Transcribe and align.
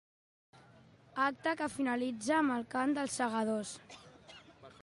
Acte 1.25 1.53
que 1.59 1.69
finalitza 1.75 2.35
amb 2.39 2.57
el 2.57 2.67
Cant 2.75 2.99
dels 2.99 3.19
Segadors. 3.23 3.75